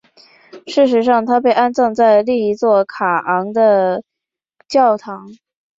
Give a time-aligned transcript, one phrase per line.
[0.65, 4.01] 事实上她被安葬在另一座卡昂的
[4.67, 5.29] 教堂。